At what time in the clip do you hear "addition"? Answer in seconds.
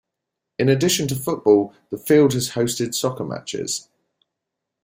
0.67-1.07